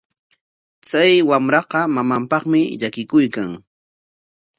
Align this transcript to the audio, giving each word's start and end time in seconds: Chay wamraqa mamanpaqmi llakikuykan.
Chay 0.87 1.13
wamraqa 1.29 1.79
mamanpaqmi 1.95 2.61
llakikuykan. 2.79 3.49